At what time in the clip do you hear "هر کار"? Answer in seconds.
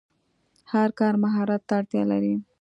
0.71-1.13